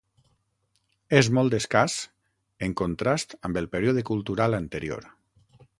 És 1.17 1.29
molt 1.39 1.55
escàs 1.57 1.97
en 2.69 2.75
contrast 2.83 3.37
amb 3.49 3.61
el 3.63 3.69
període 3.77 4.07
cultural 4.13 4.63
anterior. 4.65 5.11